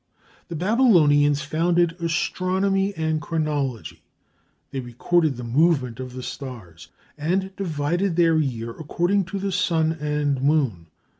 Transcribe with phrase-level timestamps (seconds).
[0.47, 4.01] The Babylonians founded astronomy and chronology;
[4.71, 6.87] they recorded the movements of the stars,
[7.19, 10.87] and divided their year according to the sun and moon.